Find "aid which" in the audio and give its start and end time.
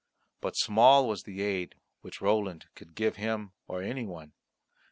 1.43-2.21